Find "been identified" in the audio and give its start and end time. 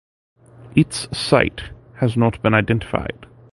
2.41-3.27